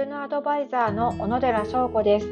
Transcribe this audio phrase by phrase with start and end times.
[0.00, 2.26] 収納アドバイザーの小野寺翔子です。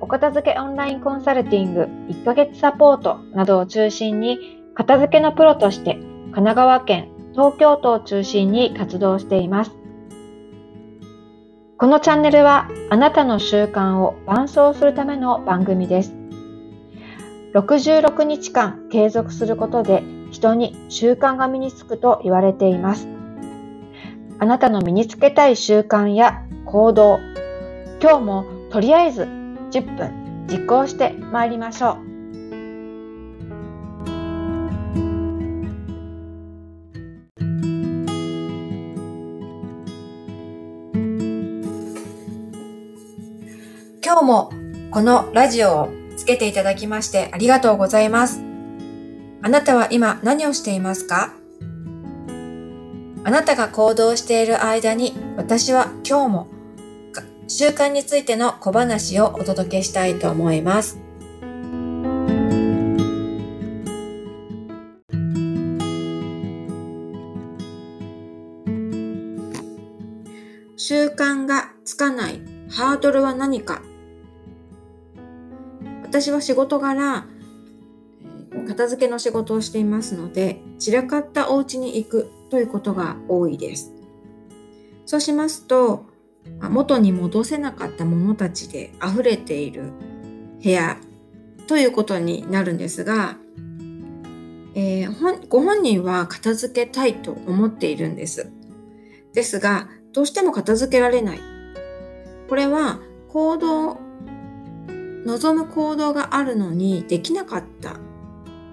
[0.00, 4.38] お片付けオンラインコンサルティング1ヶ月サポートなどを中心に
[4.74, 9.72] 片付けのプロとして神奈川県、東京都を中心に活動しています。
[11.76, 16.14] このチャンネルはあなたの習慣を伴走するための番組です。
[17.52, 23.06] 66日間継続することで人に習慣が身につくと言われています。
[24.38, 27.20] あなたの身につけたい習慣や行動、
[28.02, 31.96] 今日もとりあえず10分実行してまいりましょう。
[44.04, 44.50] 今日も
[44.90, 48.42] このラジオをつけていただきましてありがとうございます。
[49.42, 51.32] あなたは今何をしていますか？
[53.24, 56.55] あなたが行動している間に私は今日も
[57.48, 60.98] 習慣についての小話をお届けしたいと思います。
[70.76, 73.80] 習慣がつかないハードルは何か？
[76.02, 77.26] 私は仕事柄
[78.66, 83.92] 片付けの仕事をしていますので散らかったお家に行くということが多いです。
[85.06, 86.06] そうしますと、
[86.60, 89.92] 元に戻せなかったものたちで溢れている
[90.62, 90.98] 部屋
[91.66, 93.36] ということになるんですが、
[94.74, 98.50] えー、ご本人は片付けたいと思っているんです。
[99.32, 101.40] ですが、どうしても片付けられない。
[102.48, 103.98] これは行動、
[105.24, 107.98] 望む行動があるのにできなかった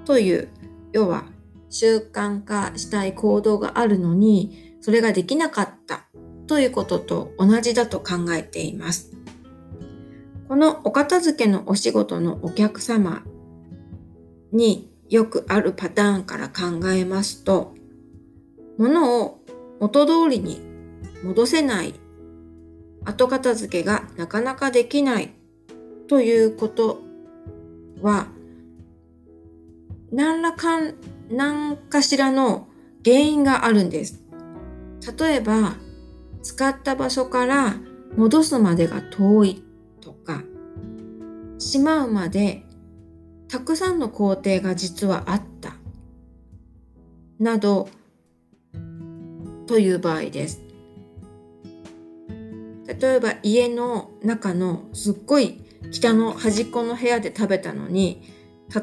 [0.05, 0.49] という、
[0.91, 1.25] 要は
[1.69, 6.07] 習慣化したい行動があるのに、それができなかった
[6.47, 9.11] ということと同じだと考えています。
[10.47, 13.23] このお片付けのお仕事のお客様
[14.51, 17.75] によくあるパターンから考えますと、
[18.77, 19.39] 物を
[19.79, 20.59] 元通りに
[21.23, 21.93] 戻せない、
[23.05, 25.33] 後片付けがなかなかできない
[26.07, 27.01] ということ
[28.01, 28.27] は、
[30.11, 30.95] 何らかん
[31.31, 32.67] 何かしらの
[33.03, 34.23] 原因があるんです。
[35.17, 35.75] 例えば、
[36.43, 37.75] 使った場所から
[38.15, 39.63] 戻すまでが遠い
[40.01, 40.43] とか、
[41.57, 42.63] しまうまで
[43.47, 45.75] たくさんの工程が実はあった。
[47.39, 47.89] など、
[49.65, 50.61] という場合です。
[52.85, 55.61] 例えば家の中のすっごい
[55.91, 58.21] 北の端っこの部屋で食べたのに、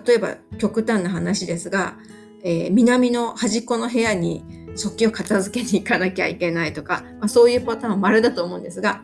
[0.07, 1.97] 例えば極端な話ですが、
[2.43, 4.45] えー、南の端っこの部屋に
[4.77, 9.03] 食器を片付けに行かなきゃいけないとか、まあ、そういうパターンは丸だと思うんですが、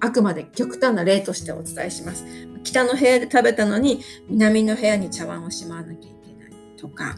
[0.00, 2.24] あくまで極端な例としてお伝えします。
[2.64, 7.16] 北の部屋で食べたのに、南の部屋に茶碗をしまわなきゃいけないとか、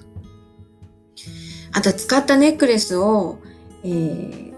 [1.73, 3.39] あと使ったネックレスを、
[3.83, 4.53] えー、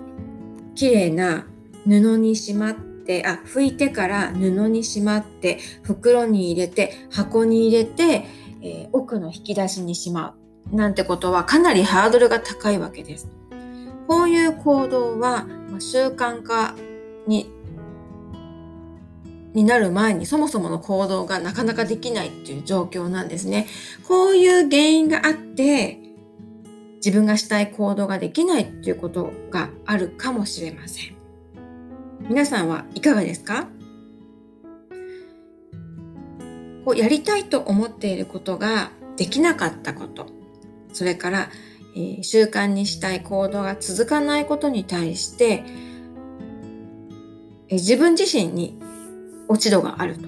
[0.74, 1.46] 綺麗な
[1.84, 8.24] 布にしまって、あ、拭いてから布にしまって、袋に入れて、箱に入れて、
[8.62, 10.45] えー、奥の引き出しにしまう。
[10.72, 13.28] なんてことはかなりハードルが高いわけです。
[14.08, 15.46] こういう行動は、
[15.78, 16.74] 習慣化
[17.26, 17.50] に
[19.52, 23.66] になる前にそもそもの行動がなかなかできないっていう状況なんですね。
[24.06, 25.98] こういう原因があって
[26.96, 31.14] 自分がしたい行動ができないっていうことがあるかもしれません。
[32.28, 33.68] 皆さんはいかがですか？
[36.84, 40.26] こうやりたいと思っていることができなかったこと。
[40.96, 41.50] それから、
[41.94, 45.62] えー、習慣にしたい行動が続かないことに対して、
[47.68, 48.80] えー、自分自身に
[49.46, 50.26] 落ち度があると。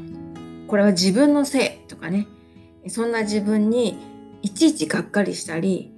[0.66, 2.28] これは自分のせいとかね。
[2.88, 3.98] そんな自分に
[4.42, 5.90] いちいちがっかりしたり、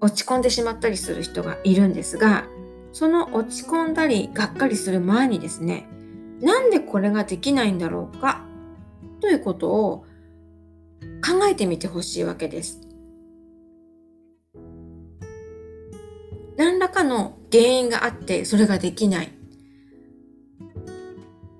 [0.00, 2.46] 落ち込んでしまったりする人がいるんですが、
[2.92, 5.86] その落ち込んだりがっかりする前にですね、
[6.40, 8.46] なんでこれができないんだろうか
[9.20, 10.06] ということを
[11.22, 12.83] 考えてみてほしいわけです。
[16.56, 19.32] 何らかの原因があってそれができない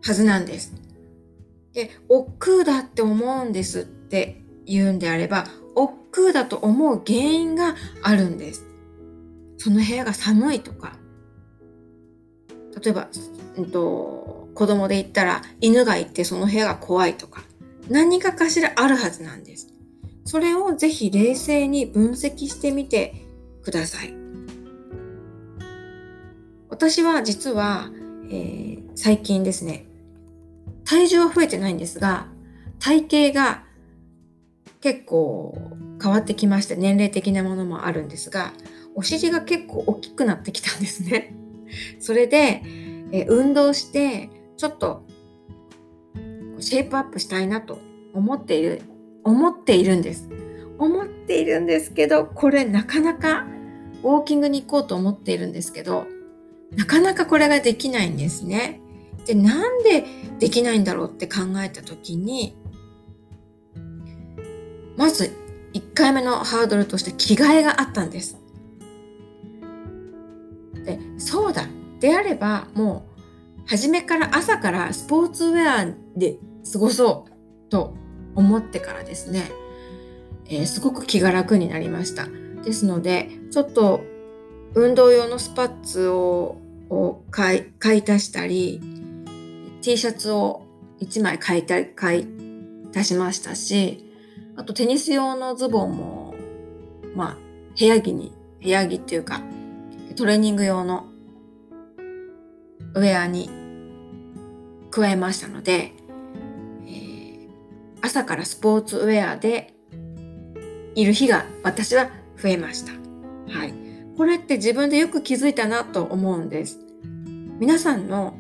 [0.02, 0.74] はずなんです。
[1.72, 8.66] で、億劫だって思うんですって言うんであれば、億劫だと思う原因があるんです。
[9.56, 10.96] その部屋が寒いとか、
[12.82, 13.08] 例えば、
[13.56, 17.42] うんと、子供で言ったら犬がいてその部屋が怖いとか、
[17.88, 19.68] 何かかしらあるはずなんです。
[20.26, 23.14] それをぜひ冷静に分析してみて
[23.62, 24.23] ください。
[26.84, 27.88] 私は実は、
[28.28, 29.86] えー、最近ですね、
[30.84, 32.26] 体重は増えてないんですが、
[32.78, 33.64] 体型が
[34.82, 35.56] 結構
[36.02, 38.52] 変わってきまして年齢的なものもあるんですが
[38.94, 41.34] お尻が結構大きくなってきたんですね。
[42.00, 42.60] それで、
[43.12, 44.28] え運動して
[44.58, 45.06] ちょっと
[46.58, 47.78] シェイプアップしたいなと
[48.12, 48.82] 思っている
[49.22, 50.28] 思っているんです。
[50.78, 53.46] 思っているんですけどこれなかなか
[54.02, 56.06] ウォーキングに行こうと思っているんですけど
[56.76, 58.80] なかなかこれができないんですね。
[59.26, 60.04] でなんで
[60.38, 62.56] できないんだろうって考えた時に
[64.96, 65.32] まず
[65.72, 68.38] 1回目のハードルとして着替えがあったんです。
[70.84, 71.66] でそうだ
[72.00, 76.36] であればもう初めから朝からスポーツウェアで
[76.70, 77.94] 過ごそうと
[78.34, 79.50] 思ってからですね、
[80.46, 82.28] えー、すごく気が楽になりました。
[82.62, 84.02] ですのでちょっと
[84.74, 86.56] 運動用のスパッツを
[87.34, 88.80] 買い買い足したり
[89.82, 90.62] T シャツを
[91.00, 92.26] 1枚買いた買い
[92.94, 94.04] 足しましたし
[94.56, 96.34] あとテニス用のズボンも、
[97.16, 97.36] まあ、
[97.76, 98.32] 部屋着に、
[98.62, 99.42] 部屋着っていうか、
[100.16, 101.06] トレーニング用の
[102.94, 103.50] ウェアに
[104.92, 105.92] 加えましたので、
[106.86, 107.48] えー、
[108.00, 109.74] 朝からスポーツウェアで
[110.94, 112.10] いる日が私は
[112.40, 112.92] 増えました。
[113.50, 113.74] はい。
[114.16, 116.83] これって自分でよく気づいたなと思うんです。
[117.60, 118.34] 皆さんの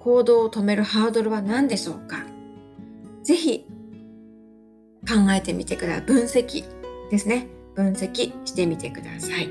[0.00, 2.26] 行動を止めるハードルは何でしょうか？
[3.22, 3.66] ぜひ
[5.08, 6.06] 考えてみてください。
[6.06, 6.64] 分析
[7.10, 7.46] ですね。
[7.74, 9.48] 分析してみてください。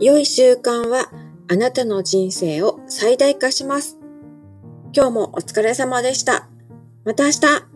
[0.00, 1.10] 良い習慣は
[1.48, 3.97] あなたの人生を最大化します。
[4.94, 6.48] 今日もお疲れ様でした。
[7.04, 7.67] また明日